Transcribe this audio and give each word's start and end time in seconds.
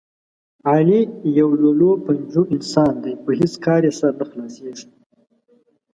علي 0.71 1.01
یو 1.39 1.49
للوپنجو 1.61 2.41
انسان 2.55 2.93
دی، 3.03 3.13
په 3.23 3.31
هېڅ 3.39 3.53
کار 3.65 3.81
یې 3.87 3.91
سر 3.99 4.11
نه 4.19 4.25
خلاصېږي. 4.29 4.85